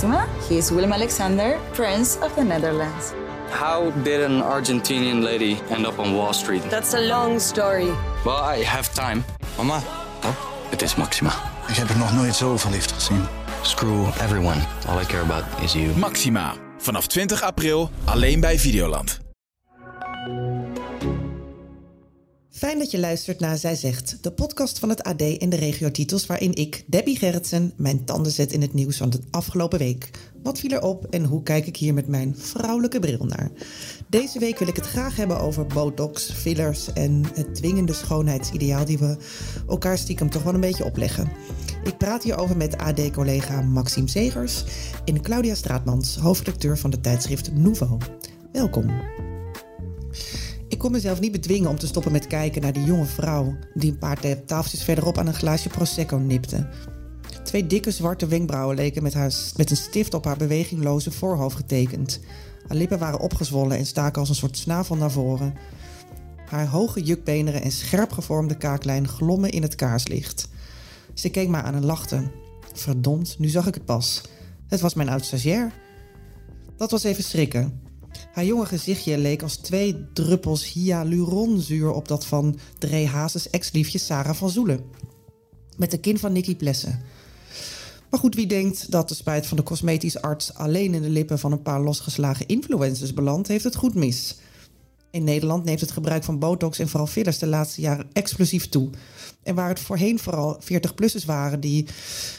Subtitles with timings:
[0.00, 0.26] Maxima.
[0.48, 3.12] He is Willem Alexander, Prince of the Netherlands.
[3.50, 6.62] How did an Argentinian lady end up on Wall Street?
[6.70, 7.90] That's a long story.
[8.24, 9.24] Well, I have time.
[9.56, 9.82] Mama,
[10.24, 10.34] Oh,
[10.70, 11.32] het is Maxima.
[11.68, 13.26] ik heb er nog nooit zo verliefd gezien.
[13.62, 14.60] Screw everyone.
[14.88, 15.96] All I care about is you.
[15.96, 16.54] Maxima.
[16.78, 19.20] Vanaf 20 april alleen bij Videoland.
[22.60, 26.26] Fijn dat je luistert naar Zij Zegt, de podcast van het AD en de regiotitels...
[26.26, 30.10] waarin ik, Debbie Gerritsen, mijn tanden zet in het nieuws van de afgelopen week.
[30.42, 33.50] Wat viel er op en hoe kijk ik hier met mijn vrouwelijke bril naar?
[34.08, 36.92] Deze week wil ik het graag hebben over botox, fillers...
[36.92, 39.16] en het dwingende schoonheidsideaal die we
[39.68, 41.30] elkaar stiekem toch wel een beetje opleggen.
[41.84, 44.64] Ik praat hierover met AD-collega Maxime Zegers...
[45.04, 47.98] en Claudia Straatmans, hoofdredacteur van de tijdschrift Nouveau.
[48.52, 49.29] Welkom.
[50.80, 53.98] Kon mezelf niet bedwingen om te stoppen met kijken naar die jonge vrouw die een
[53.98, 56.68] paar ta- tafeltjes verderop aan een glaasje prosecco nipte.
[57.44, 62.20] Twee dikke zwarte wenkbrauwen leken met, haar, met een stift op haar bewegingloze voorhoofd getekend.
[62.66, 65.54] Haar lippen waren opgezwollen en staken als een soort snavel naar voren.
[66.46, 70.48] Haar hoge jukbeenderen en scherp gevormde kaaklijn glommen in het kaarslicht.
[71.14, 72.30] Ze keek me aan en lachte.
[72.72, 74.22] Verdomd, nu zag ik het pas.
[74.66, 75.72] Het was mijn oud stagiair.
[76.76, 77.89] Dat was even schrikken.
[78.32, 84.34] Haar jonge gezichtje leek als twee druppels hyaluronzuur op dat van Dree Hazes ex-liefje Sarah
[84.34, 84.84] van Zoelen.
[85.76, 87.02] Met de kin van Nicky Plessen.
[88.10, 91.38] Maar goed, wie denkt dat de spijt van de cosmetisch arts alleen in de lippen
[91.38, 94.36] van een paar losgeslagen influencers belandt, heeft het goed mis.
[95.10, 98.90] In Nederland neemt het gebruik van botox en vooral fillers de laatste jaren explosief toe.
[99.42, 101.86] En waar het voorheen vooral 40-plussers waren die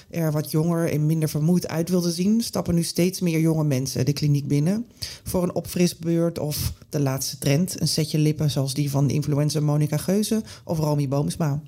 [0.10, 4.06] er wat jonger en minder vermoeid uit wilden zien, stappen nu steeds meer jonge mensen
[4.06, 4.86] de kliniek binnen.
[5.24, 9.98] Voor een opfrisbeurt of de laatste trend, een setje lippen zoals die van influencer Monica
[9.98, 11.62] Geuze of Romy Boomsma.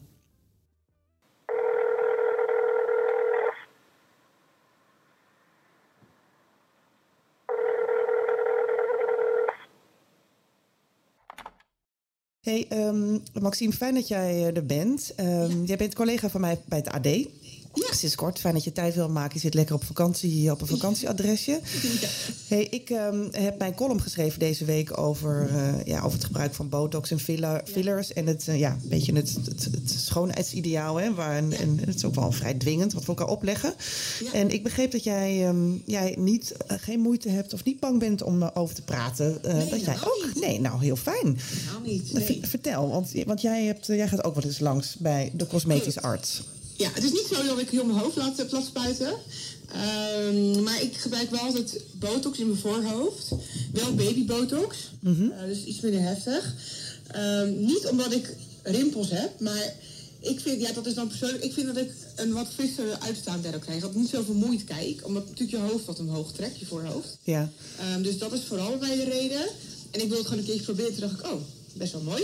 [12.43, 15.13] Hey, ehm, Maxime, fijn dat jij eh, er bent.
[15.15, 17.07] Ehm, Jij bent collega van mij bij het AD.
[17.73, 17.93] Ja.
[17.93, 19.33] Sinds kort, fijn dat je tijd wil maken.
[19.33, 21.59] Je zit lekker op vakantie, op een vakantieadresje.
[22.47, 26.53] Hey, ik ehm, heb mijn column geschreven deze week over, eh, ja, over het gebruik
[26.53, 28.13] van botox en filler, fillers.
[28.13, 30.95] En het, eh, ja, een beetje het, het, het schoonheidsideaal.
[30.95, 33.73] Hè, waar, en, en het is ook wel vrij dwingend wat we elkaar opleggen.
[34.33, 37.99] En ik begreep dat jij, ehm, jij niet, eh, geen moeite hebt of niet bang
[37.99, 39.41] bent om over te praten.
[39.69, 40.27] dat jij ook.
[40.39, 41.37] Nee, nou heel fijn.
[41.71, 42.39] Nou niet, nee.
[42.41, 46.41] Vertel, want, want jij, hebt, jij gaat ook wel eens langs bij de cosmetisch arts.
[46.77, 49.13] Ja, het is niet zo dat ik heel mijn hoofd laat, laat spuiten.
[49.71, 53.27] Ehm, maar ik gebruik wel altijd botox in mijn voorhoofd.
[53.71, 54.77] Wel babybotox.
[54.99, 55.29] Mhm.
[55.29, 56.53] Eh, dus iets minder heftig.
[57.07, 59.73] Ehm, niet omdat ik rimpels heb, maar
[60.19, 63.41] ik vind, ja, dat is dan persoonlijk, ik vind dat ik een wat frissere uitstaan
[63.41, 63.81] daardoor krijg.
[63.81, 67.17] Dat ik niet zo vermoeid kijk, omdat natuurlijk je hoofd wat omhoog trekt, je voorhoofd.
[67.23, 67.51] Ja.
[67.79, 69.45] Ehm, dus dat is vooral bij de reden.
[69.91, 70.91] En ik wil het gewoon een keertje proberen.
[70.91, 71.41] Toen dacht ik, oh,
[71.73, 72.23] best wel mooi.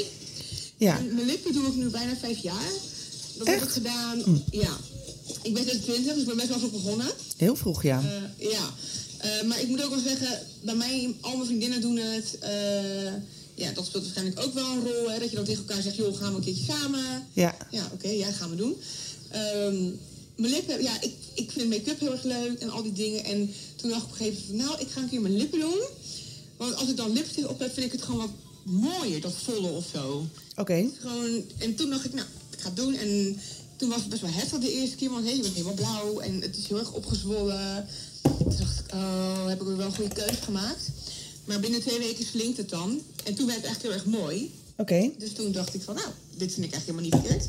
[0.78, 0.98] Ja.
[0.98, 2.72] En mijn lippen doe ik nu bijna vijf jaar.
[3.40, 3.74] Dat heb ik Echt?
[3.74, 4.78] gedaan, ja.
[5.42, 7.08] Ik ben 26, dus ik ben best wel vroeg begonnen.
[7.38, 8.00] Heel vroeg, ja.
[8.00, 8.74] Eh, ja.
[9.18, 12.38] Eh, maar ik moet ook wel zeggen, bij mij, al mijn vriendinnen doen het.
[12.40, 13.14] Eh,
[13.56, 15.12] ja, dat speelt waarschijnlijk ook wel een rol.
[15.12, 17.28] Hè, dat je dan tegen elkaar zegt, joh, gaan we een keertje samen.
[17.34, 17.58] Ja.
[17.72, 18.76] Ja, oké, ja, gaan we doen.
[19.30, 19.84] Ehm,
[20.36, 23.24] mijn lippen, ja, ik, ik vind make-up heel erg leuk en al die dingen.
[23.24, 25.60] En toen dacht ik op een gegeven moment, nou, ik ga een keer mijn lippen
[25.60, 25.80] doen.
[26.58, 28.32] Want als ik dan lipstick op heb, vind ik het gewoon wat
[28.64, 30.26] mooier, dat volle of zo.
[30.56, 30.90] Oké.
[31.00, 32.28] Gewoon, en toen dacht ik, nou,
[32.59, 32.96] ik ga het doen.
[32.96, 33.40] En
[33.75, 36.20] toen was het best wel heftig de eerste keer, want hey, je bent helemaal blauw
[36.20, 37.88] en het is heel erg opgezwollen.
[38.22, 40.90] Toen dacht ik, oh, heb ik weer wel een goede keuze gemaakt.
[41.46, 43.02] Maar binnen twee weken slinkt het dan.
[43.24, 44.52] En toen werd het echt heel erg mooi.
[44.78, 45.12] Oké.
[45.18, 47.47] Dus toen dacht ik van, nou, dit vind ik echt helemaal niet verkeerd.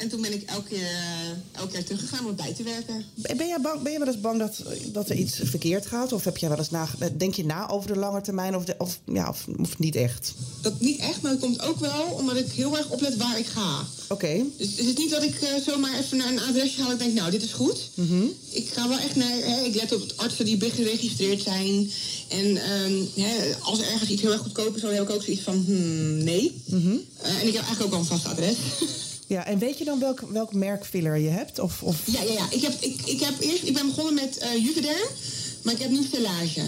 [0.00, 3.04] En toen ben ik elke keer, eh, elke keer teruggegaan om bij te werken.
[3.14, 4.62] Ben jij, bang, ben je wel eens bang dat,
[4.92, 6.12] dat er iets verkeerd gaat?
[6.12, 8.56] Of heb jij wel eens na, denk je na over de lange termijn?
[8.56, 10.34] Of, de, of, ja, of, of niet echt?
[10.60, 13.46] Dat niet echt, maar het komt ook wel omdat ik heel erg oplet waar ik
[13.46, 13.84] ga.
[14.08, 14.42] Oké.
[14.56, 17.14] Dus het is niet dat ik eh, zomaar even naar een adresje ga en denk,
[17.14, 17.90] nou, dit is goed.
[18.50, 21.90] Ik ga wel echt naar, hè, ik let op artsen die geregistreerd zijn.
[22.28, 25.22] En ehm, hè, als er ergens iets heel erg goedkoop is, dan heb ik ook
[25.22, 26.62] zoiets van, hmm, nee.
[26.70, 28.56] Eh, en ik heb eigenlijk ook al een vast adres.
[29.30, 31.58] Ja, en weet je dan welk, welk merk filler je hebt?
[31.58, 32.06] Of, of...
[32.06, 32.46] ja, ja, ja.
[32.50, 35.08] Ik, heb, ik, ik, heb eerst, ik ben begonnen met eh Juvederm,
[35.62, 36.62] maar ik heb nu stellage.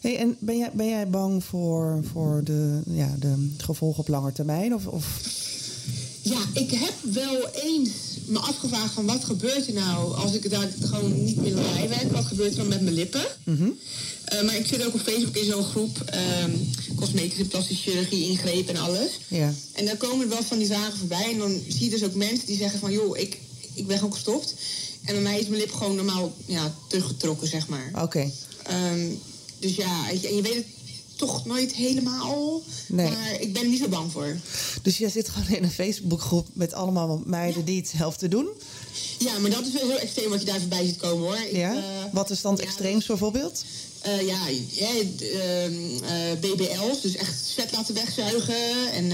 [0.00, 4.32] Hey, en ben jij, ben jij bang voor, voor de, ja, de gevolgen op lange
[4.32, 4.74] termijn?
[4.74, 5.04] Of, of...
[6.24, 7.90] Ja, ik heb wel eens
[8.26, 12.12] me afgevraagd van wat gebeurt er nou als ik daar gewoon niet meer bij werk?
[12.12, 13.24] Wat gebeurt er dan met mijn lippen?
[14.24, 16.50] Eh, maar ik zit ook op Facebook in zo'n groep ehm,
[16.94, 19.10] cosmetische plastische chirurgie, ingreep en alles.
[19.28, 19.52] Ja.
[19.72, 21.30] En daar komen er wel van die vragen voorbij.
[21.32, 23.38] En dan zie je dus ook mensen die zeggen van joh, ik,
[23.74, 24.54] ik ben gewoon gestopt.
[25.04, 27.90] En bij mij is mijn lip gewoon normaal ja, teruggetrokken, zeg maar.
[28.02, 28.30] Oké.
[28.62, 29.06] Ehm,
[29.58, 30.66] dus ja, en je weet het
[31.16, 32.62] toch nooit helemaal.
[32.88, 33.10] Nee.
[33.10, 34.36] Maar ik ben er niet zo bang voor.
[34.82, 38.48] Dus jij zit gewoon in een Facebookgroep met allemaal meiden die hetzelfde doen?
[39.18, 41.36] Ja, maar dat is wel heel extreem wat je daar voorbij ziet komen hoor.
[41.36, 41.74] Ik, Ja?
[41.74, 41.82] eh,
[42.12, 42.66] Wat is dan het ja.
[42.66, 43.64] extreems bijvoorbeeld?
[44.00, 45.74] Eh, ja, ja, ehm,
[46.04, 49.10] eh, BBL's, dus echt vet laten wegzuigen en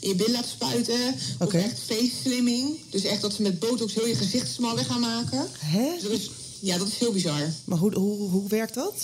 [0.00, 1.14] in je billen laten spuiten.
[1.38, 1.56] Oké.
[1.56, 2.78] Of echt face slimming.
[2.90, 5.46] Dus echt dat ze met botox heel je gezicht smaller gaan maken.
[5.58, 5.88] Hè?
[5.94, 7.52] Dus dat is, ja, dat is heel bizar.
[7.64, 8.94] Maar hoe, hoe, hoe werkt dat?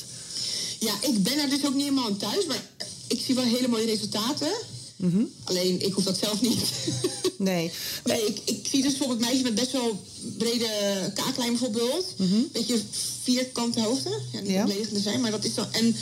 [0.78, 2.62] Ja, ik ben er dus ook niet helemaal aan thuis, maar
[3.06, 4.52] ik zie wel hele mooie resultaten.
[4.96, 5.22] Mhm.
[5.44, 6.58] Alleen, ik hoef dat zelf niet.
[7.36, 7.70] Nee.
[8.04, 10.02] nee, ik, ik zie dus bijvoorbeeld meisjes met best wel
[10.38, 10.68] brede
[11.14, 12.14] kaaklijn bijvoorbeeld.
[12.52, 12.80] Beetje
[13.22, 14.22] vierkante hoofden.
[14.32, 14.50] Ja, niet.
[14.50, 14.64] Ja.
[14.64, 15.72] beledigend zijn, maar dat is dan...
[15.72, 15.96] En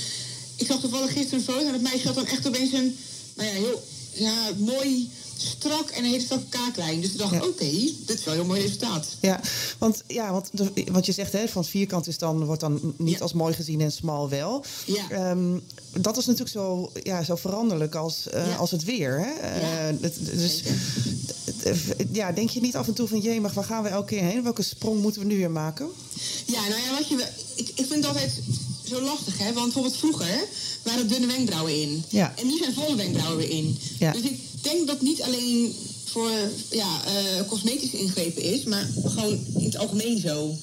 [0.56, 2.96] ik zag toevallig gisteren een foto en dat meisje had dan echt opeens een...
[3.34, 3.82] Nou ja, heel
[4.12, 7.00] ja, mooi strak en een hele strakke kaaklijn.
[7.00, 7.44] Dus ik dacht, Ja.
[7.46, 7.70] oké,
[8.06, 9.06] dit is wel een heel mooi resultaat.
[9.20, 9.40] Ja,
[9.78, 10.50] want, ja, want,
[10.92, 13.18] want je zegt hè, van vierkant is dan, wordt dan niet Ja.
[13.20, 14.64] als mooi gezien en smal wel.
[14.86, 15.10] Ja.
[15.10, 15.58] Ehm,
[16.00, 18.54] dat is natuurlijk zo, ja, zo veranderlijk als, eh, Ja.
[18.56, 19.18] als het weer.
[19.20, 19.58] Hè?
[19.60, 19.94] Ja.
[20.00, 20.62] het- dus
[22.12, 23.20] ja, denk je niet af en toe van...
[23.20, 24.42] jee, maar waar gaan we elke keer heen?
[24.42, 25.86] Welke sprong moeten we nu weer maken?
[26.46, 28.40] Ja, nou ja, wat je, ik, ik vind het altijd
[28.88, 29.44] zo lastig, hè.
[29.52, 30.44] Want bijvoorbeeld vroeger
[30.82, 32.04] waren dunne wenkbrauwen in.
[32.08, 32.34] Ja.
[32.36, 33.78] En nu zijn volle wenkbrauwen weer in.
[33.98, 34.12] Ja.
[34.12, 35.74] Dus ik denk dat niet alleen
[36.04, 36.30] voor
[36.70, 40.56] ja, eh, cosmetische ingrepen is, maar gewoon in het algemeen zo.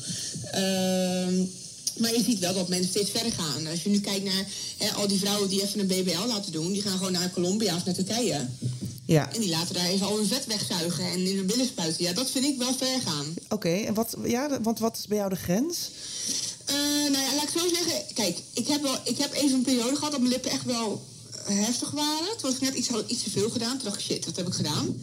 [0.52, 1.36] Ehm,
[1.98, 3.68] maar je ziet wel dat mensen steeds verder gaan.
[3.68, 4.46] Als je nu kijkt naar
[4.78, 7.76] hè, al die vrouwen die even een BBL laten doen, die gaan gewoon naar Colombia
[7.76, 8.48] of naar Turkije.
[9.06, 12.04] Ja, En die laten daar even al hun vet wegzuigen en in hun billen spuiten.
[12.04, 13.26] Ja, dat vind ik wel ver gaan.
[13.50, 13.70] oké.
[13.70, 15.90] En wat, ja, want wat is bij jou de grens?
[16.66, 16.76] Eh,
[17.12, 18.14] nou ja, laat ik zo zeggen.
[18.14, 21.02] Kijk, ik heb, wel, ik heb even een periode gehad dat mijn lippen echt wel
[21.46, 22.28] heftig waren.
[22.38, 23.78] Toen was ik net iets, had iets te veel gedaan.
[23.78, 24.98] Toen dacht ik, shit, wat heb ik gedaan?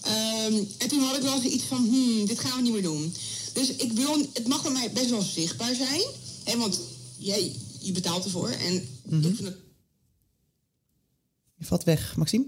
[0.00, 3.14] Ehm, en toen had ik wel zoiets van, hmm, dit gaan we niet meer doen.
[3.52, 6.02] Dus ik wil, het mag bij mij best wel zichtbaar zijn.
[6.44, 6.80] Hè, want
[7.18, 8.48] jij, je betaalt ervoor.
[8.48, 9.56] En ik vind het,
[11.58, 12.44] Je valt weg, Maxime.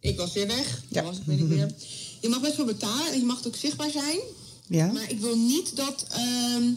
[0.00, 0.82] ik was weer weg.
[0.88, 1.02] Ja.
[1.02, 1.74] Was ik weer.
[2.20, 4.18] Je mag best wel betalen en je mag ook zichtbaar zijn.
[4.66, 4.92] Ja?
[4.92, 6.72] Maar ik wil niet dat, ehm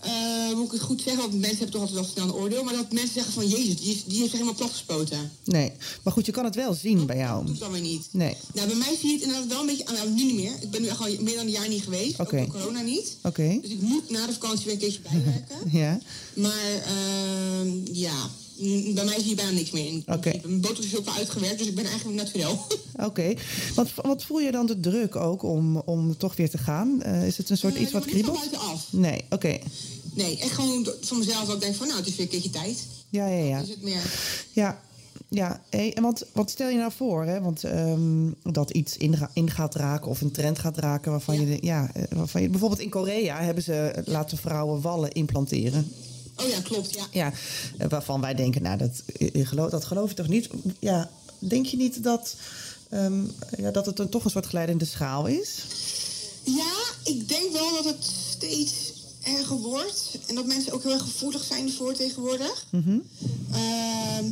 [0.00, 2.64] eh, moet ik het goed zeggen, want mensen hebben toch altijd wel snel een oordeel,
[2.64, 5.30] maar dat mensen zeggen van Jezus, die, is, die heeft helemaal platgespoten.
[5.44, 5.72] Nee.
[6.02, 7.46] Maar goed, je kan het wel zien bij Dat jou.
[7.46, 8.06] doet dan weer niet.
[8.10, 8.36] Nee.
[8.54, 10.52] Nou, bij mij zie je het inderdaad wel een beetje, nou, nu niet meer.
[10.60, 12.22] Ik ben nu echt al meer dan een jaar niet geweest, Oké.
[12.40, 13.16] ook door corona niet.
[13.22, 13.58] Oké.
[13.62, 15.56] Dus ik moet na de vakantie weer een keertje bijwerken.
[15.80, 16.00] Ja?
[16.34, 18.30] maar ehm, ja,
[18.94, 20.02] bij mij zie je bijna niks meer in.
[20.06, 20.18] Oké.
[20.18, 20.48] principe.
[20.48, 22.66] Mijn botox is ook wel uitgewerkt, dus ik ben eigenlijk naturel.
[23.08, 23.34] Oké.
[23.74, 27.02] Wat, wat voel je dan de druk ook om, om toch weer te gaan?
[27.02, 28.38] Eh, is het een soort Eh, iets wat niet van kriebelt?
[28.50, 28.86] buitenaf.
[28.92, 29.58] Nee, oké.
[30.14, 32.50] Nee, echt gewoon van mezelf dat ik denk van nou, het is weer een keertje
[32.50, 32.86] tijd.
[33.10, 33.58] Ja, ja, ja.
[33.60, 34.02] Is het meer...
[34.52, 34.80] Ja,
[35.28, 35.62] ja.
[35.70, 37.40] En wat, wat stel je nou voor, hè?
[37.40, 41.46] Want ehm, dat iets inga- in gaat raken of een trend gaat raken waarvan Ja.
[41.46, 45.92] je, ja, eh, waarvan je bijvoorbeeld in Korea hebben ze laten vrouwen wallen implanteren.
[46.42, 47.06] Oh ja, klopt, ja.
[47.10, 47.32] Ja,
[47.78, 50.48] eh, waarvan wij denken, nou, dat, eh, geloof, dat geloof je toch niet?
[50.78, 52.36] Ja, denk je niet dat,
[52.88, 53.22] ehm,
[53.56, 55.58] ja, dat het dan toch een soort glijdende schaal is?
[56.44, 56.72] Ja,
[57.04, 58.89] ik denk wel dat het steeds
[59.22, 60.18] erger wordt.
[60.26, 62.66] En dat mensen ook heel erg gevoelig zijn voor tegenwoordig.
[63.52, 64.24] Ehm,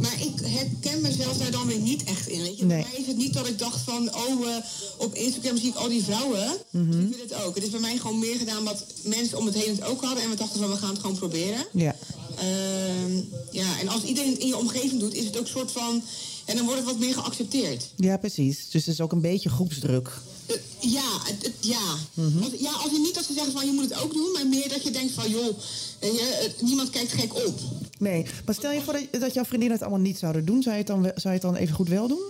[0.00, 2.42] maar ik herken mezelf daar dan weer niet echt in.
[2.42, 2.64] Weet je?
[2.64, 2.82] Nee.
[2.82, 4.14] Bij mij is het niet dat ik dacht van...
[4.14, 4.56] oh, eh,
[4.98, 6.48] op Instagram zie ik al die vrouwen.
[6.70, 7.54] Dus ik wil het ook.
[7.54, 10.22] Het is bij mij gewoon meer gedaan wat mensen om het heen het ook hadden.
[10.22, 11.66] En we dachten van, we gaan het gewoon proberen.
[11.72, 11.96] Ja,
[12.40, 13.16] Ehm,
[13.50, 16.02] ja, en als iedereen het in je omgeving doet, is het ook een soort van...
[16.44, 17.84] En dan wordt het wat meer geaccepteerd.
[17.96, 18.70] ja precies.
[18.70, 20.10] Dus het is ook een beetje groepsdruk.
[20.46, 21.96] Eh, ja, het, het- ja.
[22.42, 24.46] als, ja, als in niet dat ze zeggen van je moet het ook doen, maar
[24.46, 25.58] meer dat je denkt van joh,
[26.00, 27.58] je, het- niemand kijkt gek op.
[27.98, 30.62] Nee, maar stel je voor dat, dat jouw vriendinnen het allemaal niet zouden doen.
[30.62, 32.22] Zou je het dan, zou je het dan even goed wel doen?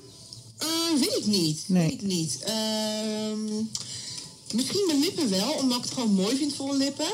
[0.59, 0.67] Eh,
[1.01, 1.63] weet ik niet.
[1.67, 1.83] Nee.
[1.83, 2.39] Weet ik niet.
[2.45, 3.45] Ehm,
[4.55, 7.07] misschien mijn lippen wel, omdat ik het gewoon mooi vind, volle lippen.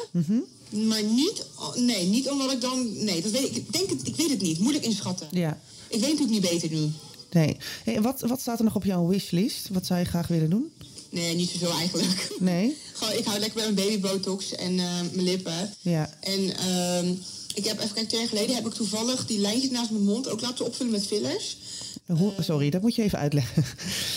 [0.71, 1.45] Maar niet,
[1.75, 4.41] nee, niet omdat ik dan, nee, dat weet ik, ik denk het, ik weet het
[4.41, 5.29] niet, moeilijk inschatten.
[5.31, 5.61] Ja.
[5.89, 6.91] Ik weet natuurlijk niet beter nu.
[7.31, 7.57] Nee.
[7.85, 9.69] Hey, wat, wat staat er nog op jouw wishlist?
[9.73, 10.73] Wat zou je graag willen doen?
[11.11, 12.29] Nee, niet zoveel eigenlijk.
[12.39, 12.77] Nee?
[12.93, 15.75] Gewoon, ik hou lekker bij mijn babybotox en eh, mijn lippen.
[15.81, 16.11] Ja.
[16.21, 17.15] En ehm,
[17.55, 20.29] ik heb even kijken, twee jaar geleden heb ik toevallig die lijntjes naast mijn mond
[20.29, 21.57] ook laten opvullen met fillers.
[22.07, 23.65] Hoe, sorry, dat moet je even uitleggen.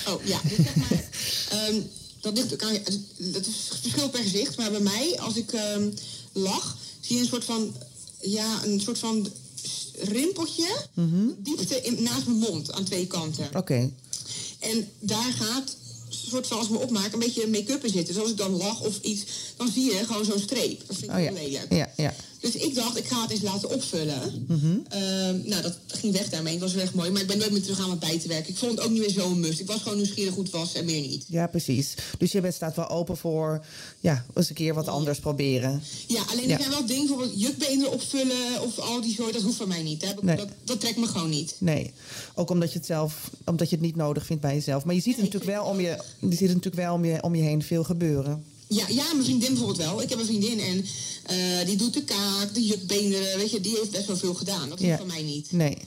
[0.08, 1.04] Oh ja, dus zeg maar,
[1.60, 1.82] ehm,
[2.22, 2.78] dat ligt aan,
[3.18, 5.90] dat is verschil per gezicht, maar bij mij, als ik ehm,
[6.32, 7.74] lach, zie je een soort van,
[8.22, 9.28] ja, een soort van
[10.02, 10.68] rimpeltje,
[11.38, 13.50] diepte in, naast mijn mond aan twee kanten.
[13.56, 13.92] Oké.
[14.60, 15.76] En daar gaat,
[16.10, 18.14] soort van als ik me opmaak, een beetje make-up in zitten.
[18.14, 19.24] Dus als ik dan lach of iets,
[19.58, 20.88] dan zie je gewoon zo'n streep.
[20.88, 21.74] Dat vind ik Oh heel lelijk.
[21.74, 22.16] Ja, ja.
[22.40, 24.46] Dus ik dacht, ik ga het eens laten opvullen.
[24.48, 24.66] Mhm.
[24.90, 26.52] Ehm, nou, dat ging weg daarmee.
[26.54, 27.10] Het was heel erg mooi.
[27.12, 28.50] Maar ik ben nooit meer terug aan wat bij te werken.
[28.50, 29.60] Ik vond het ook niet meer zo'n must.
[29.60, 31.26] Ik was gewoon nieuwsgierig hoe het was en meer niet.
[31.28, 31.94] Ja, precies.
[32.18, 33.66] Dus je bent, staat wel open voor
[34.00, 35.82] ja, eens een keer wat anders proberen.
[36.08, 36.54] Ja, alleen Ja.
[36.54, 39.34] er zijn wel dingen, bijvoorbeeld jukbeenderen opvullen of al die soort.
[39.34, 40.00] Dat hoeft van mij niet.
[40.00, 40.36] Dat, heb ik- Nee.
[40.36, 41.56] dat, dat trekt me gewoon niet.
[41.58, 41.92] Nee,
[42.36, 44.86] ook omdat je het zelf, omdat je het niet nodig vindt bij jezelf.
[44.86, 47.36] Maar je ziet er natuurlijk wel om je, je ziet natuurlijk wel om je, om
[47.36, 48.44] je heen veel gebeuren.
[48.72, 50.02] Ja, ja, mijn vriendin bijvoorbeeld wel.
[50.02, 50.86] Ik heb een vriendin en
[51.26, 53.38] eh, die doet de kaak, de jukbeenderen.
[53.38, 54.70] Weet je, die heeft best wel veel gedaan.
[54.70, 54.98] Dat hoeft Ja.
[54.98, 55.52] van mij niet.
[55.52, 55.78] Nee.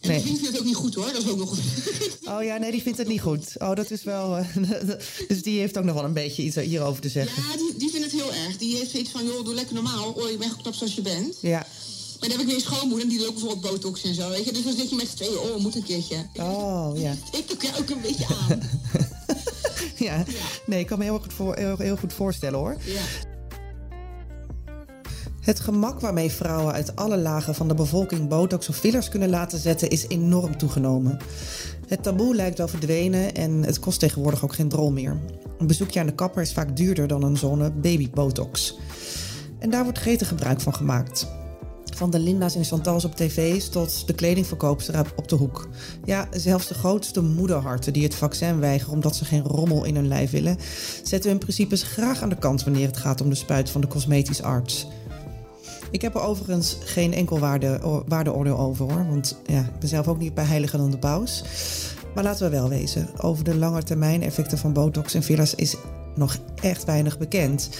[0.00, 0.32] En mijn Nee.
[0.34, 1.12] vindt het ook niet goed hoor.
[1.12, 1.56] Dat is ook nog
[2.36, 3.44] Oh ja, nee, die vindt het niet goed.
[3.58, 4.36] Oh, dat is wel.
[4.36, 4.46] eh,
[5.28, 7.42] dus die heeft ook nog wel een beetje iets hierover te zeggen.
[7.42, 8.56] Ja, die, die vindt het heel erg.
[8.56, 10.10] Die heeft zoiets van, joh, doe lekker normaal.
[10.12, 11.36] Oh, je bent geknapt zoals je bent.
[11.40, 11.66] Ja.
[12.20, 14.28] Maar dan heb ik weer een schoonmoeder en die doet ook bijvoorbeeld botox en zo,
[14.30, 14.52] weet je.
[14.52, 16.26] Dus dan zit je met z'n tweeën, oh, moet een keertje.
[16.36, 17.16] Oh ja.
[17.38, 18.60] Ik doe er ook een beetje aan.
[20.08, 20.22] ja.
[20.66, 22.76] Nee, ik kan me heel goed, voor, heel, heel goed voorstellen hoor.
[22.84, 23.00] Ja.
[25.40, 29.58] Het gemak waarmee vrouwen uit alle lagen van de bevolking botox of fillers kunnen laten
[29.58, 31.18] zetten is enorm toegenomen.
[31.86, 35.16] Het taboe lijkt wel verdwenen en het kost tegenwoordig ook geen drol meer.
[35.58, 38.78] Een bezoekje aan de kapper is vaak duurder dan een zonne babybotox.
[39.58, 41.28] En daar wordt gretig gebruik van gemaakt.
[42.00, 45.68] Van de Linda's en Chantals op tv's tot de kledingverkoopster op de hoek.
[46.04, 50.08] Ja, zelfs de grootste moederharten die het vaccin weigeren omdat ze geen rommel in hun
[50.08, 50.56] lijf willen,
[51.02, 53.86] zetten hun principes graag aan de kant wanneer het gaat om de spuit van de
[53.86, 54.86] cosmetisch arts.
[55.90, 59.06] Ik heb er overigens geen enkel waarde, waardeoordeel over hoor.
[59.06, 61.44] Want ja, ik ben zelf ook niet bij heiliger dan de paus.
[62.14, 63.08] Maar laten we wel wezen.
[63.20, 65.76] Over de lange termijn effecten van botox en fillers is
[66.14, 67.70] nog echt weinig bekend.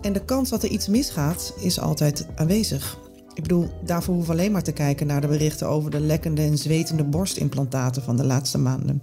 [0.00, 3.02] En de kans dat er iets misgaat is altijd aanwezig.
[3.34, 6.58] Ik bedoel, daarvoor we alleen maar te kijken naar de berichten over de lekkende en
[6.58, 9.02] zwetende borstimplantaten van de laatste maanden.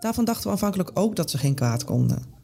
[0.00, 2.34] Daarvan dachten we aanvankelijk ook dat ze geen kwaad konden.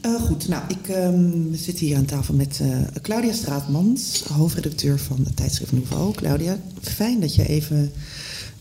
[0.00, 5.16] Eh, goed, nou, ik ehm, zit hier aan tafel met eh, Claudia Straatmans, hoofdredacteur van
[5.24, 6.12] het tijdschrift Nouveau.
[6.12, 7.92] Claudia, fijn dat je even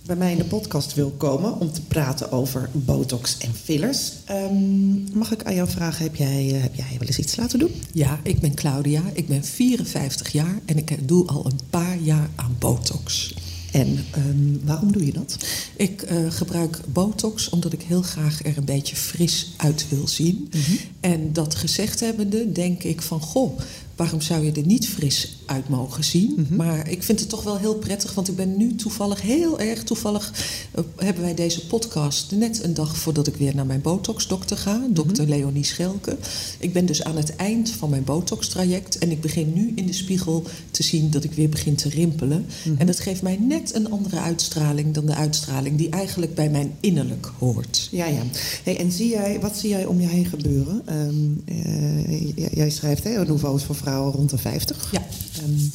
[0.06, 4.12] bij mij in de podcast wil komen om te praten over botox en fillers.
[4.26, 7.60] Ehm, mag ik aan jou vragen, heb jij, eh, heb jij wel eens iets laten
[7.60, 7.72] doen?
[7.94, 12.30] Ja, ik ben Claudia, ik ben 54 jaar en ik doe al een paar jaar
[12.36, 13.34] aan botox.
[13.72, 15.38] En ehm, waarom doe je dat?
[15.76, 20.52] Ik eh, gebruik botox omdat ik heel graag er een beetje fris uit wil zien.
[21.00, 23.60] En dat gezegd hebbende denk ik van, goh,
[23.96, 26.48] waarom zou je er niet fris uit mogen zien?
[26.50, 29.84] Maar ik vind het toch wel heel prettig, want ik ben nu toevallig, heel erg
[29.84, 30.34] toevallig,
[30.72, 34.82] eh, hebben wij deze podcast net een dag voordat ik weer naar mijn botox-dokter ga,
[34.90, 36.18] dokter Leonie Schelke.
[36.60, 39.94] Ik ben dus aan het eind van mijn botox-traject en ik begin nu in de
[39.94, 42.46] spiegel te zien dat ik weer begin te rimpelen.
[42.78, 46.74] En dat geeft mij net een andere uitstraling dan de uitstraling die eigenlijk bij mijn
[46.80, 47.88] innerlijk hoort.
[47.92, 48.24] Ja, ja.
[48.64, 50.82] Hey, en zie jij, wat zie jij om je heen gebeuren?
[50.86, 54.92] Ehm, eh, jij schrijft, hè, Nouveau is voor vrouwen rond de 50.
[54.92, 55.06] Ja.
[55.38, 55.66] Ehm,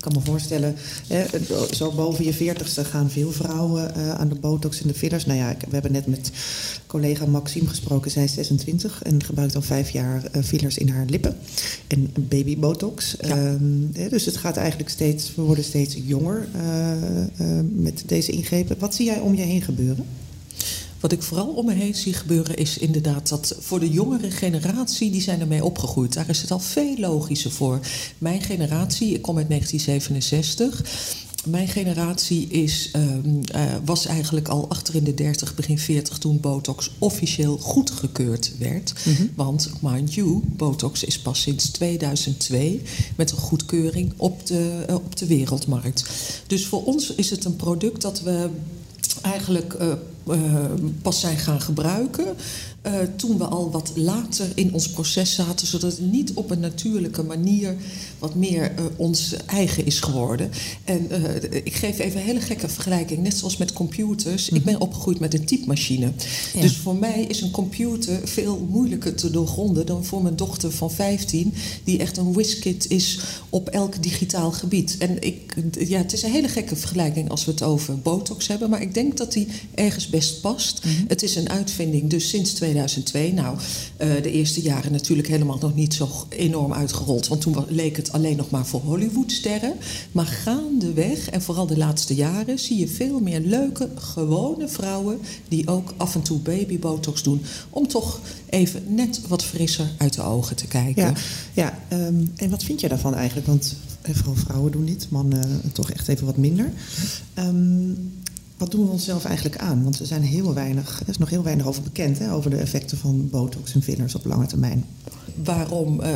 [0.00, 1.24] ik kan me voorstellen, hè,
[1.70, 5.26] zo boven je veertigste gaan veel vrouwen eh, aan de botox en de fillers.
[5.26, 6.30] Nou ja, we hebben net met
[6.86, 8.10] collega Maxime gesproken.
[8.10, 11.36] Zij is 26 en gebruikt al vijf jaar eh, fillers in haar lippen.
[11.86, 13.16] En babybotox.
[13.20, 13.28] Ja.
[13.28, 18.76] Ehm, hè, dus het gaat eigenlijk steeds, we worden steeds jonger eh, met deze ingrepen.
[18.78, 20.04] Wat zie jij om je heen gebeuren?
[21.00, 25.10] Wat ik vooral om me heen zie gebeuren is inderdaad dat voor de jongere generatie,
[25.10, 26.12] die zijn ermee opgegroeid.
[26.12, 27.80] Daar is het al veel logischer voor.
[28.18, 31.28] Mijn generatie, ik kom uit 1967.
[31.46, 36.40] Mijn generatie is, ehm, eh, was eigenlijk al achter in de 30, begin 40 toen
[36.40, 38.92] botox officieel goedgekeurd werd.
[39.34, 42.82] Want, mind you, botox is pas sinds 2002
[43.16, 46.04] met een goedkeuring op de, eh, op de wereldmarkt.
[46.46, 48.48] Dus voor ons is het een product dat we
[49.22, 49.76] eigenlijk
[50.26, 50.64] eh,
[51.02, 52.24] pas zijn gaan gebruiken.
[52.82, 56.60] eh, toen we al wat later in ons proces zaten, zodat het niet op een
[56.60, 57.76] natuurlijke manier
[58.18, 60.50] wat meer eh, ons eigen is geworden.
[60.84, 61.08] En
[61.64, 64.48] ik geef even een hele gekke vergelijking, net zoals met computers.
[64.48, 66.12] Ik ben opgegroeid met een typemachine.
[66.54, 66.60] Ja.
[66.60, 70.90] Dus voor mij is een computer veel moeilijker te doorgronden dan voor mijn dochter van
[70.90, 74.96] 15, die echt een whiskit is op elk digitaal gebied.
[74.98, 78.70] En ik, ja, het is een hele gekke vergelijking als we het over botox hebben,
[78.70, 80.80] maar ik denk dat die ergens best past.
[81.08, 83.32] Het is een uitvinding dus sinds 2002.
[83.32, 83.58] Nou,
[83.96, 88.12] eh, de eerste jaren natuurlijk helemaal nog niet zo enorm uitgerold, want toen leek het
[88.12, 89.74] alleen nog maar voor Hollywoodsterren.
[90.12, 95.68] Maar gaandeweg, en vooral de laatste jaren, zie je veel meer leuke, gewone vrouwen die
[95.68, 100.56] ook af en toe babybotox doen, om toch even net wat frisser uit de ogen
[100.56, 101.02] te kijken.
[101.02, 101.14] Ja,
[101.52, 103.46] ja ehm, en wat vind jij daarvan eigenlijk?
[103.46, 106.72] Want eh, vooral vrouwen doen dit, mannen toch echt even wat minder.
[107.34, 107.92] Ehm,
[108.60, 109.82] Wat doen we onszelf eigenlijk aan?
[109.82, 112.56] Want er, zijn heel weinig, er is nog heel weinig over bekend, hè, over de
[112.56, 114.84] effecten van botox en fillers op lange termijn.
[115.34, 116.08] Waarom uh,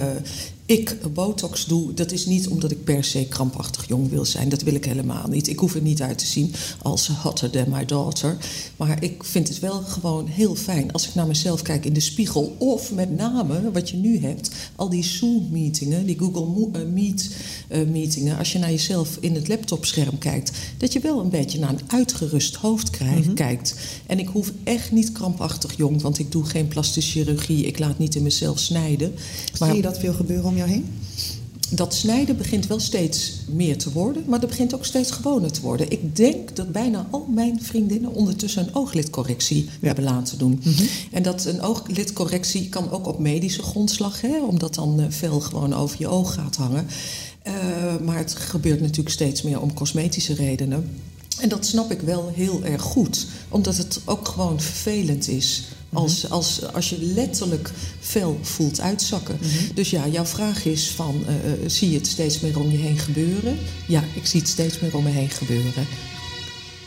[0.67, 4.49] ik botox doe, dat is niet omdat ik per se krampachtig jong wil zijn.
[4.49, 5.49] Dat wil ik helemaal niet.
[5.49, 6.53] Ik hoef er niet uit te zien
[6.83, 8.37] als hotter than my daughter.
[8.77, 12.01] Maar ik vind het wel gewoon heel fijn als ik naar mezelf kijk in de
[12.01, 12.57] spiegel.
[12.59, 18.39] Of met name, wat je nu hebt, al die Zoom-meetingen, die Google Meet-meetingen.
[18.39, 21.81] als je naar jezelf in het laptopscherm kijkt, dat je wel een beetje naar een
[21.87, 23.75] uitgerust hoofd krijgt, mm kijkt.
[24.07, 27.67] En ik hoef echt niet krampachtig jong, want ik doe geen plastische chirurgie.
[27.67, 29.04] Ik laat niet in mezelf snijden.
[29.59, 30.87] Maar, Zie je dat veel gebeuren om jou heen?
[31.71, 35.61] Dat snijden begint wel steeds meer te worden, maar dat begint ook steeds gewoner te
[35.61, 35.91] worden.
[35.91, 40.61] Ik denk dat bijna al mijn vriendinnen ondertussen een ooglidcorrectie hebben laten doen.
[40.65, 40.83] Mhm.
[41.11, 45.75] En dat een ooglidcorrectie kan ook op medische grondslag, hè, omdat dan uh, veel gewoon
[45.75, 46.87] over je oog gaat hangen.
[47.47, 47.53] Uh,
[48.05, 50.91] maar het gebeurt natuurlijk steeds meer om cosmetische redenen.
[51.41, 55.63] En dat snap ik wel heel erg goed, omdat het ook gewoon vervelend is
[55.95, 56.33] als, mhm.
[56.33, 57.71] als, als je letterlijk
[58.01, 59.39] vel voelt uitzakken.
[59.41, 59.75] Mhm.
[59.75, 62.99] Dus ja, jouw vraag is van, uh, zie je het steeds meer om je heen
[62.99, 63.59] gebeuren?
[63.87, 65.87] Ja, ik zie het steeds meer om me heen gebeuren.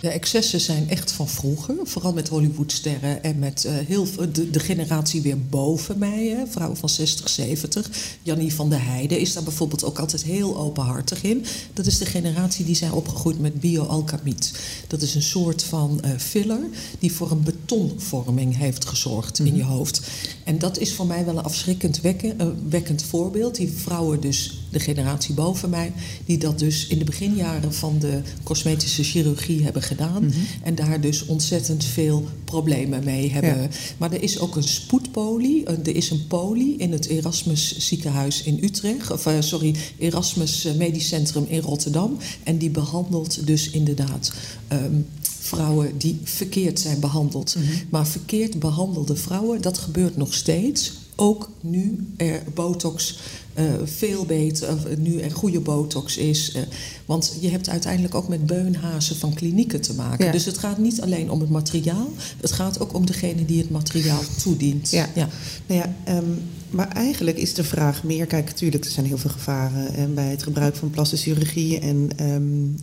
[0.01, 4.59] De excessen zijn echt van vroeger, vooral met Hollywoodsterren en met uh, heel, de, de,
[4.59, 7.89] generatie weer boven mij, hè, vrouwen van 60, 70.
[8.21, 11.45] Jannie van der Heijden is daar bijvoorbeeld ook altijd heel openhartig in.
[11.73, 14.51] Dat is de generatie die zijn opgegroeid met bioalkamiet.
[14.87, 16.59] Dat is een soort van uh, filler
[16.99, 19.71] die voor een betonvorming heeft gezorgd in je mhm.
[19.71, 20.01] hoofd.
[20.43, 23.55] En dat is voor mij wel een afschrikkend wekken, uh, wekkend voorbeeld.
[23.55, 25.93] Die vrouwen dus, de generatie boven mij,
[26.25, 30.25] die dat dus in de beginjaren van de cosmetische chirurgie hebben gedaan.
[30.25, 30.37] Mhm.
[30.63, 33.69] En daar dus ontzettend veel problemen mee hebben.
[33.97, 35.65] Maar er is ook een spoedpolie.
[35.65, 39.11] Er is een poli in het Erasmus ziekenhuis in Utrecht.
[39.11, 42.17] Of uh, sorry, Erasmus eh, Medisch Centrum in Rotterdam.
[42.43, 44.33] En die behandelt dus inderdaad.
[44.73, 47.55] Um, vrouwen die verkeerd zijn behandeld.
[47.55, 47.65] Mhm.
[47.89, 50.93] Maar verkeerd behandelde vrouwen, dat gebeurt nog steeds.
[51.19, 53.19] Ook nu er botox
[53.59, 56.55] uh, veel beter, uh, nu er goede botox is.
[56.55, 56.61] Uh,
[57.05, 60.25] want je hebt uiteindelijk ook met beunhazen van klinieken te maken.
[60.25, 60.31] Ja.
[60.31, 62.09] Dus het gaat niet alleen om het materiaal,
[62.41, 64.89] het gaat ook om degene die het materiaal toedient.
[64.89, 65.09] Ja.
[65.15, 65.29] ja.
[65.67, 69.29] Nou ja um, maar eigenlijk is de vraag meer, kijk, natuurlijk, er zijn heel veel
[69.29, 72.75] gevaren en bij het gebruik van plastische chirurgie en um,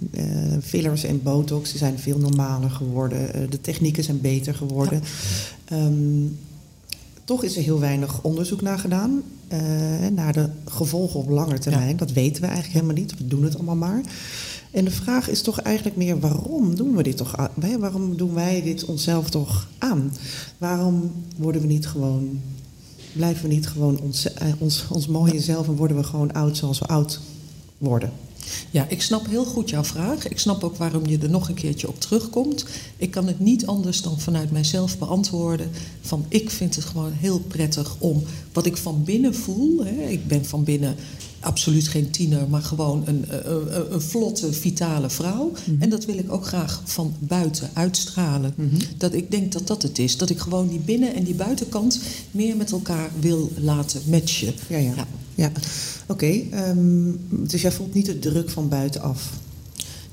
[0.62, 3.50] fillers en botox, die zijn veel normaler geworden.
[3.50, 5.02] de technieken zijn beter geworden.
[5.68, 5.76] Ja.
[5.76, 6.36] Um,
[7.24, 9.22] toch is er heel weinig onderzoek naar gedaan.
[9.52, 9.58] Uh,
[10.08, 11.88] naar de gevolgen op lange termijn.
[11.88, 11.94] Ja.
[11.94, 13.18] Dat weten we eigenlijk helemaal niet.
[13.18, 14.00] We doen het allemaal maar.
[14.70, 17.36] En de vraag is toch eigenlijk meer: waarom doen we dit toch?
[17.36, 17.78] Aan?
[17.78, 20.12] Waarom doen wij dit onszelf toch aan?
[20.58, 22.40] Waarom worden we niet gewoon.
[23.12, 26.56] Blijven we niet gewoon ons, uh, ons, ons mooie zelf en worden we gewoon oud
[26.56, 27.20] zoals we oud
[27.78, 28.12] worden?
[28.70, 30.28] Ja, ik snap heel goed jouw vraag.
[30.28, 32.64] Ik snap ook waarom je er nog een keertje op terugkomt.
[32.96, 35.70] Ik kan het niet anders dan vanuit mijzelf beantwoorden.
[36.00, 39.84] Van ik vind het gewoon heel prettig om wat ik van binnen voel.
[39.84, 40.96] Hè, ik ben van binnen
[41.44, 45.44] absoluut geen tiener, maar gewoon een, een, een, een vlotte, vitale vrouw.
[45.44, 45.82] Mm -hmm.
[45.82, 48.52] En dat wil ik ook graag van buiten uitstralen.
[48.56, 48.78] Mm -hmm.
[48.96, 50.16] Dat ik denk dat dat het is.
[50.16, 54.54] Dat ik gewoon die binnen- en die buitenkant meer met elkaar wil laten matchen.
[54.68, 54.92] Ja, ja.
[54.96, 55.06] ja.
[55.34, 55.46] Ja.
[55.46, 59.32] Oké, okay, um, dus jij voelt niet de druk van buitenaf?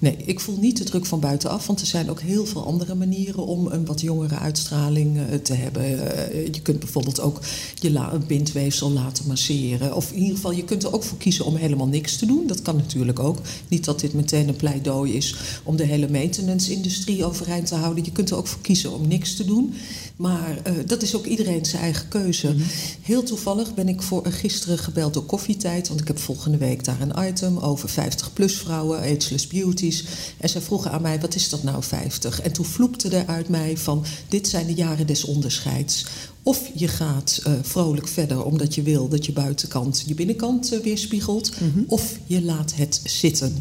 [0.02, 2.96] Nee, ik voel niet de druk van buitenaf, want er zijn ook heel veel andere
[2.96, 5.84] manieren om een wat jongere uitstraling uh, te hebben.
[5.84, 7.40] Uh, je kunt bijvoorbeeld ook
[7.80, 9.96] je bindweefsel laten masseren.
[9.96, 12.48] Of in ieder geval, je kunt er ook voor kiezen om helemaal niks te doen.
[12.48, 13.38] Dat kan natuurlijk ook.
[13.68, 18.06] Niet dat dit meteen een pleidooi is om de hele maintenance-industrie overeind te houden.
[18.06, 19.74] Je kunt er ook voor kiezen om niks te doen.
[20.16, 22.48] Maar uh, dat is ook iedereen zijn eigen keuze.
[22.48, 22.68] Mm -hmm.
[23.02, 25.88] Heel toevallig ben ik voor gisteren gebeld door Koffietijd.
[25.88, 30.06] Want ik heb volgende week daar een item over 50-plus vrouwen, ageless beauties.
[30.38, 32.42] En zij vroegen aan mij, wat is dat nou 50?
[32.42, 36.06] En toen vloekte er uit mij van, dit zijn de jaren des onderscheids.
[36.44, 40.80] Of je gaat uh, vrolijk verder omdat je wil dat je buitenkant je binnenkant uh,
[40.80, 41.52] weerspiegelt.
[41.60, 41.84] Mm -hmm.
[41.88, 43.56] Of je laat het zitten.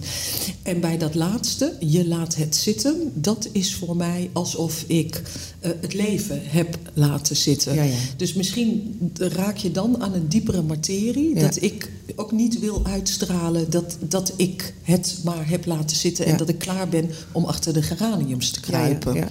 [0.62, 5.22] En bij dat laatste, je laat het zitten, dat is voor mij alsof ik
[5.62, 7.74] uh, het leven heb laten zitten.
[7.74, 7.94] Ja, ja.
[8.16, 11.34] Dus misschien raak je dan aan een diepere materie.
[11.34, 11.40] Ja.
[11.40, 16.24] Dat ik ook niet wil uitstralen dat, dat ik het maar heb laten zitten.
[16.26, 19.28] En dat ik klaar ben om achter de geraniums te kruipen.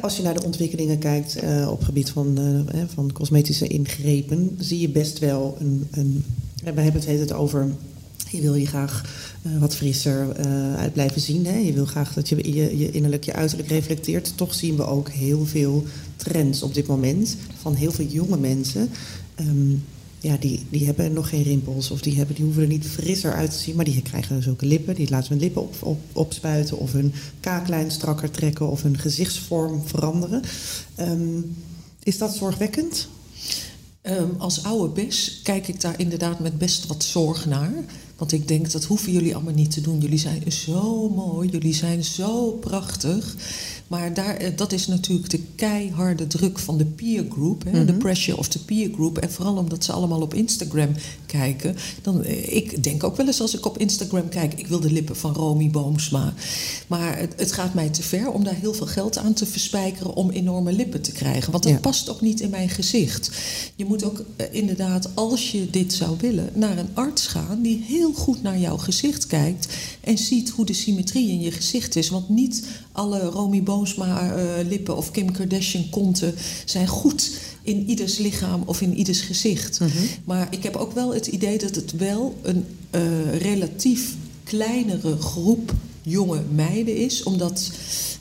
[0.00, 2.38] Als je naar de ontwikkelingen kijkt uh, op het gebied van,
[2.74, 5.86] uh, van cosmetische ingrepen, zie je best wel een.
[5.90, 6.24] een
[6.74, 7.70] we hebben het, het over.
[8.30, 9.04] Je wil je graag
[9.58, 10.36] wat frisser
[10.76, 11.46] uit blijven zien.
[11.46, 11.56] Hè?
[11.56, 14.32] Je wil graag dat je, je je innerlijk, je uiterlijk reflecteert.
[14.36, 15.84] Toch zien we ook heel veel
[16.16, 18.90] trends op dit moment van heel veel jonge mensen.
[19.40, 19.84] Um,
[20.26, 23.34] ja, die, die hebben nog geen rimpels of die, hebben, die hoeven er niet frisser
[23.34, 24.94] uit te zien, maar die krijgen zulke lippen.
[24.94, 29.82] Die laten hun lippen op, op, opspuiten of hun kaaklijn strakker trekken of hun gezichtsvorm
[29.86, 30.42] veranderen.
[30.94, 31.40] Ehm,
[32.02, 33.08] is dat zorgwekkend?
[34.02, 37.84] Um, als oude bes kijk ik daar inderdaad met best wat zorg naar.
[38.16, 40.00] Want ik denk, dat hoeven jullie allemaal niet te doen.
[40.00, 43.34] Jullie zijn zo mooi, jullie zijn zo prachtig.
[43.88, 47.64] Maar daar, eh, dat is natuurlijk de keiharde druk van de peer group.
[47.64, 48.00] Hè, De mhm.
[48.00, 49.18] pressure of the peer group.
[49.18, 50.94] En vooral omdat ze allemaal op Instagram
[51.26, 51.76] kijken.
[52.02, 54.54] Dan, eh, ik denk ook wel eens als ik op Instagram kijk...
[54.54, 56.34] ik wil de lippen van Romy Boomsma.
[56.86, 60.14] Maar het, het gaat mij te ver om daar heel veel geld aan te verspijkeren...
[60.14, 61.52] om enorme lippen te krijgen.
[61.52, 63.30] Want dat past ook niet in mijn gezicht.
[63.76, 66.50] Je moet ook eh, inderdaad, als je dit zou willen...
[66.54, 69.68] naar een arts gaan die heel goed naar jouw gezicht kijkt...
[70.00, 72.08] en ziet hoe de symmetrie in je gezicht is.
[72.08, 72.64] Want niet
[72.96, 77.30] alle Romy Boomsma-lippen uh, of Kim Kardashian-konten zijn goed
[77.62, 79.80] in ieders lichaam of in ieders gezicht.
[79.80, 79.90] Mhm.
[80.24, 85.74] Maar ik heb ook wel het idee dat het wel een uh, relatief kleinere groep
[86.02, 87.70] jonge meiden is, omdat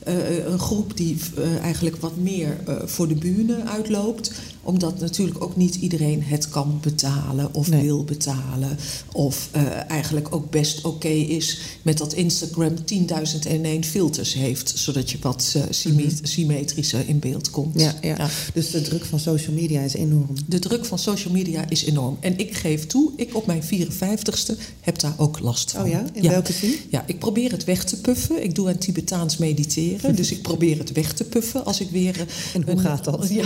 [0.07, 4.31] uh, een groep die uh, eigenlijk wat meer uh, voor de bühne uitloopt
[4.65, 7.83] omdat natuurlijk ook niet iedereen het kan betalen of nee.
[7.83, 8.77] wil betalen.
[9.11, 9.49] Of
[9.87, 14.73] eigenlijk ook best oké okay is met dat Instagram 10.001 filters heeft.
[14.75, 15.63] Zodat je wat uh,
[16.21, 17.79] symmetrischer in beeld komt.
[17.79, 18.15] Ja, ja.
[18.17, 20.35] ja, Dus de druk van social media is enorm.
[20.45, 22.17] De druk van social media is enorm.
[22.19, 25.83] En ik geef toe, ik op mijn 54ste heb daar ook last van.
[25.83, 26.05] Oh ja?
[26.13, 26.73] In welke zin?
[26.89, 28.43] Ja, ik probeer het weg te puffen.
[28.43, 29.94] Ik doe aan Tibetaans mediteren.
[30.15, 32.25] Dus ik probeer het weg te puffen als ik weer...
[32.53, 33.27] En hoe een, gaat dat?
[33.29, 33.45] Ja,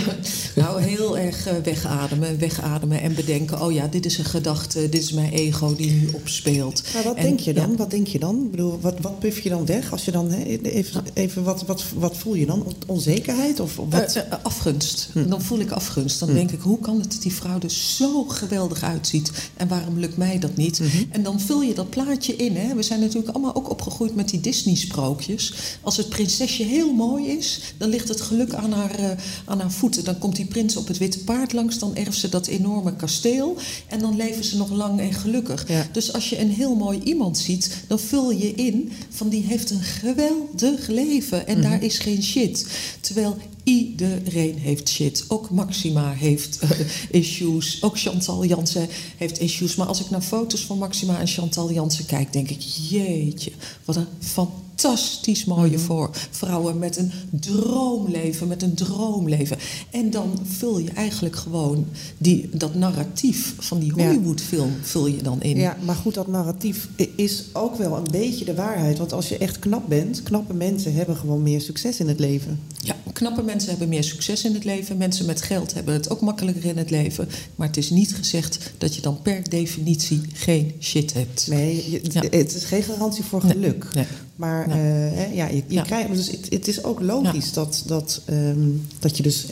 [0.54, 5.02] nou, heel erg uh, wegademen, wegademen en bedenken: oh ja, dit is een gedachte, dit
[5.02, 6.82] is mijn ego die nu opspeelt.
[6.94, 7.70] Maar wat en, denk je dan?
[7.70, 7.76] Ja.
[7.76, 8.42] Wat denk je dan?
[8.44, 9.92] Ik bedoel, wat, wat puff je dan weg?
[9.92, 12.74] Als je dan he, even, even wat, wat, wat voel je dan?
[12.86, 14.16] Onzekerheid of wat?
[14.16, 15.08] Uh, uh, afgunst.
[15.12, 15.28] Hm.
[15.28, 16.20] Dan voel ik afgunst.
[16.20, 16.34] Dan hm.
[16.34, 20.16] denk ik: hoe kan het dat die vrouw er zo geweldig uitziet en waarom lukt
[20.16, 20.78] mij dat niet?
[20.78, 20.84] Hm.
[20.84, 21.06] Mm -hmm.
[21.10, 22.56] En dan vul je dat plaatje in.
[22.56, 22.74] Hè?
[22.74, 25.54] We zijn natuurlijk allemaal ook opgegroeid met die Disney-sprookjes.
[25.80, 26.08] Als het
[26.40, 29.10] prinsesje heel mooi is, dan ligt het geluk aan haar, uh,
[29.44, 30.04] aan haar voeten.
[30.04, 33.56] Dan komt die prins op het witte paard langs, dan erft ze dat enorme kasteel.
[33.86, 35.68] En dan leven ze nog lang en gelukkig.
[35.68, 35.86] Ja.
[35.92, 39.70] Dus als je een heel mooi iemand ziet, dan vul je in van die heeft
[39.70, 41.46] een geweldig leven.
[41.46, 41.70] En mm -hmm.
[41.70, 42.66] daar is geen shit.
[43.00, 45.24] Terwijl iedereen heeft shit.
[45.28, 46.70] Ook Maxima heeft uh,
[47.10, 47.82] issues.
[47.82, 49.74] Ook Chantal Jansen heeft issues.
[49.74, 53.52] Maar als ik naar foto's van Maxima en Chantal Jansen kijk, denk ik: jeetje,
[53.84, 55.78] wat een fantastisch fantastisch mooie Mhm.
[55.80, 59.56] voor vrouwen met een droomleven, met een droomleven.
[59.90, 61.86] En dan vul je eigenlijk gewoon
[62.18, 63.92] die, dat narratief van die.
[63.92, 65.56] Hollywoodfilm vul je dan in.
[65.56, 68.98] Ja, maar goed, dat narratief is ook wel een beetje de waarheid.
[68.98, 72.60] Want als je echt knap bent, knappe mensen hebben gewoon meer succes in het leven.
[72.82, 74.96] Ja, knappe mensen hebben meer succes in het leven.
[74.96, 77.28] Mensen met geld hebben het ook makkelijker in het leven.
[77.56, 81.46] Maar het is niet gezegd dat je dan per definitie geen shit hebt.
[81.48, 82.22] Nee, je- Ja.
[82.30, 83.86] het is geen garantie voor Nee, geluk.
[83.94, 84.04] nee.
[84.40, 85.82] Maar eh, hè, ja, je, je Ja.
[85.82, 88.58] krijgt, dus het, het is ook logisch dat, dat, ehm,
[88.98, 89.46] dat je dus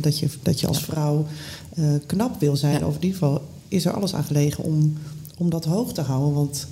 [0.00, 0.84] dat je, dat je als Ja.
[0.84, 1.26] vrouw
[1.74, 2.78] eh, knap wil zijn.
[2.80, 2.86] Ja.
[2.86, 4.92] Of in ieder geval is er alles aan gelegen om,
[5.38, 6.34] om dat hoog te houden.
[6.34, 6.66] Want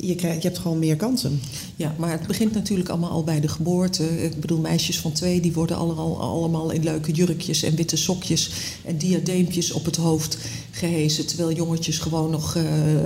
[0.00, 1.40] je, krijgt, je hebt gewoon meer kansen.
[1.76, 4.24] Ja, maar het begint natuurlijk allemaal al bij de geboorte.
[4.24, 8.50] Ik bedoel, meisjes van twee die worden allemaal, allemaal in leuke jurkjes en witte sokjes
[8.84, 10.38] en diadeempjes op het hoofd
[10.70, 11.26] gehezen.
[11.26, 12.64] Terwijl jongetjes gewoon nog eh,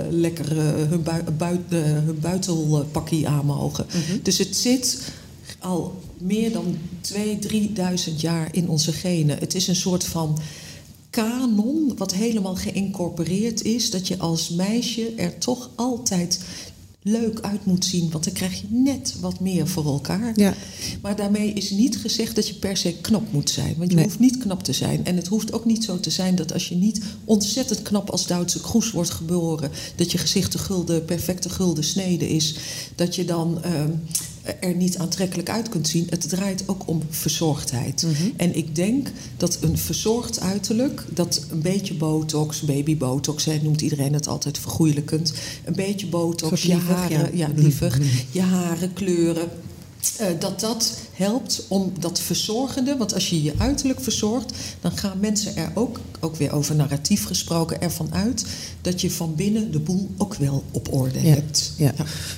[0.09, 3.85] lekker eh, hun, bui, buit, eh, hun buitelpakkie aan mogen.
[4.21, 5.01] Dus het zit
[5.59, 7.17] al meer dan 2.000,
[8.07, 9.37] 3.000 jaar in onze genen.
[9.37, 10.37] Het is een soort van
[11.15, 13.89] kanon wat helemaal geïncorporeerd is.
[13.89, 16.39] Dat je als meisje er toch altijd
[17.07, 18.09] leuk uit moet zien.
[18.11, 20.33] Want dan krijg je net wat meer voor elkaar.
[20.35, 20.53] Ja.
[21.01, 23.75] Maar daarmee is niet gezegd dat je per se knap moet zijn.
[23.77, 24.05] Want je Nee.
[24.05, 25.05] hoeft niet knap te zijn.
[25.05, 28.27] En het hoeft ook niet zo te zijn dat als je niet ontzettend knap als
[28.27, 29.71] Duitse kroes wordt geboren...
[29.95, 32.55] dat je gezicht de gulden, perfecte gulden snede is...
[32.95, 33.91] dat je dan ehm,
[34.59, 36.07] er niet aantrekkelijk uit kunt zien.
[36.09, 38.03] Het draait ook om verzorgdheid.
[38.03, 38.13] Mhm.
[38.37, 41.05] En ik denk dat een verzorgd uiterlijk...
[41.09, 43.45] dat een beetje botox, babybotox...
[43.45, 45.33] Hè, noemt iedereen het altijd vergoeilijkend...
[45.65, 47.37] een beetje botox, je haren...
[47.37, 47.47] ja.
[47.47, 47.99] Ja, lievig.
[48.31, 49.49] Je haren kleuren.
[50.17, 55.19] Eh, dat dat helpt om dat verzorgende, want als je je uiterlijk verzorgt, dan gaan
[55.19, 58.45] mensen er ook, ook weer over narratief gesproken, ervan uit
[58.81, 61.73] dat je van binnen de boel ook wel op orde Ja, hebt.
[61.77, 61.93] ja.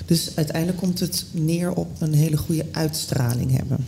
[0.05, 3.85] Dus uiteindelijk komt het neer op een hele goede uitstraling hebben.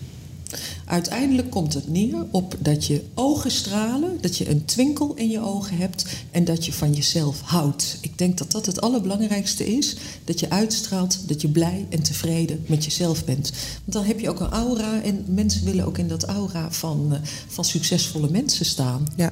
[0.86, 5.40] Uiteindelijk komt het neer op dat je ogen stralen, dat je een twinkel in je
[5.40, 7.98] ogen hebt en dat je van jezelf houdt.
[8.02, 12.64] Ik denk dat dat het allerbelangrijkste is, dat je uitstraalt dat je blij en tevreden
[12.68, 13.50] met jezelf bent.
[13.50, 17.08] Want dan heb je ook een aura en mensen willen ook in dat aura van,
[17.14, 19.08] eh, van succesvolle mensen staan.
[19.16, 19.32] Ja.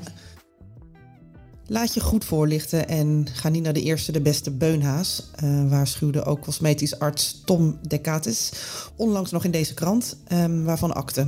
[1.70, 6.24] Laat je goed voorlichten en ga niet naar de eerste de beste beunhaas, uh, waarschuwde
[6.24, 8.52] ook cosmetisch arts Tom Decatis
[8.96, 11.28] onlangs nog in deze krant, um, waarvan akte.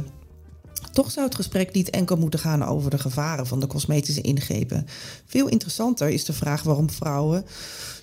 [0.92, 4.86] Toch zou het gesprek niet enkel moeten gaan over de gevaren van de cosmetische ingrepen.
[5.26, 7.46] Veel interessanter is de vraag waarom vrouwen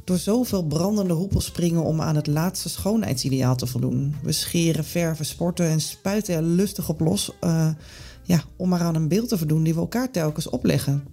[0.05, 4.15] door zoveel brandende hoepels springen om aan het laatste schoonheidsideaal te voldoen.
[4.23, 7.69] We scheren, verven, sporten en spuiten er lustig op los uh,
[8.23, 11.05] ja, om maar aan een beeld te voldoen die we elkaar telkens opleggen.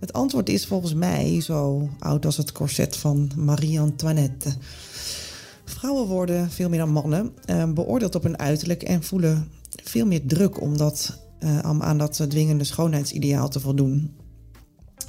[0.00, 4.52] Het antwoord is volgens mij zo oud als het corset van Marie-Antoinette.
[5.64, 9.48] Vrouwen worden, veel meer dan mannen, uh, beoordeeld op hun uiterlijk en voelen
[9.82, 14.14] veel meer druk om, dat, uh, om aan dat dwingende schoonheidsideaal te voldoen.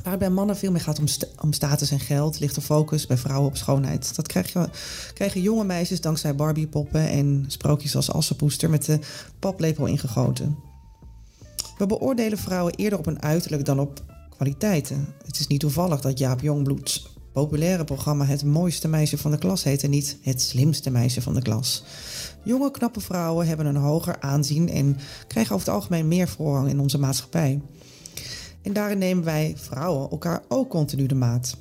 [0.03, 1.05] Waar bij mannen veel meer gaat om,
[1.41, 4.15] om, status en geld, ligt de focus bij vrouwen op schoonheid.
[4.15, 4.27] Dat
[5.13, 8.99] krijgen jonge meisjes dankzij Barbiepoppen en sprookjes als Assenpoester met de
[9.39, 10.57] paplepel ingegoten.
[11.77, 14.03] We beoordelen vrouwen eerder op hun uiterlijk dan op
[14.41, 15.07] kwaliteiten.
[15.25, 19.63] Het is niet toevallig dat Jaap Jongbloeds populaire programma Het mooiste meisje van de klas
[19.63, 21.83] heet en niet Het slimste meisje van de klas.
[22.43, 26.79] Jonge, knappe vrouwen hebben een hoger aanzien en krijgen over het algemeen meer voorrang in
[26.79, 27.61] onze maatschappij.
[28.61, 31.57] En daarin nemen wij vrouwen elkaar ook continu de maat.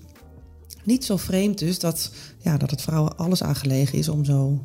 [0.85, 4.65] Niet zo vreemd dus dat, ja, dat het vrouwen alles aangelegen is om zo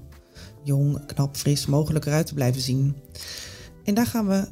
[0.64, 2.96] jong, knap, fris mogelijk eruit te blijven zien.
[3.84, 4.48] En daar gaan we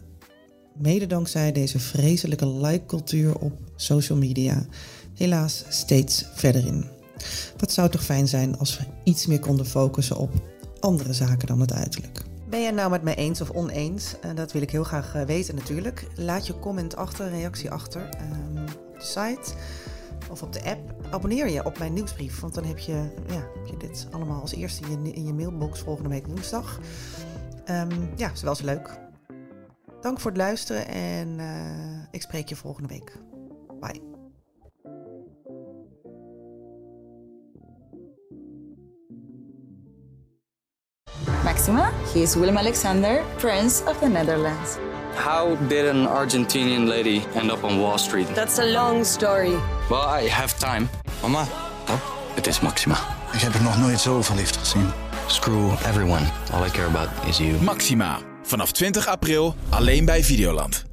[0.78, 4.66] mede dankzij deze vreselijke like-cultuur op social media
[5.14, 6.86] helaas steeds verder in.
[7.58, 10.32] Wat zou toch fijn zijn als we iets meer konden focussen op
[10.80, 12.22] andere zaken dan het uiterlijk.
[12.50, 14.16] Ben het nou met mij eens of oneens?
[14.26, 16.08] Uh, dat wil ik heel graag uh, weten natuurlijk.
[16.16, 19.54] Laat je comment achter, reactie achter um, op de site
[20.32, 20.96] of op de app.
[21.12, 22.94] Abonneer je op mijn nieuwsbrief, want dan heb je,
[23.28, 26.80] ja, heb je dit allemaal als eerste in je, in je mailbox volgende week woensdag.
[27.70, 29.03] Um, ja, is wel leuk.
[30.04, 33.18] Dank voor het luisteren en uh, ik spreek je volgende week.
[33.80, 34.02] Bye.
[41.44, 41.92] Maxima.
[42.14, 44.78] He is Willem Alexander, Prince of the Netherlands.
[45.16, 48.36] How did an Argentinian lady end up on Wall Street?
[48.36, 49.56] That's a long story.
[49.90, 50.90] Well, I have time.
[51.22, 51.42] Mama,
[51.90, 52.02] oh,
[52.36, 52.98] het is Maxima.
[53.34, 54.92] Ik heb er nog nooit zo verliefd gezien.
[55.28, 56.26] Screw everyone.
[56.52, 57.62] All I care about is you.
[57.62, 58.33] Maxima.
[58.44, 60.93] Vanaf 20 april alleen bij Videoland.